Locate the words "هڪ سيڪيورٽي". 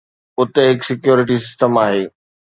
0.69-1.37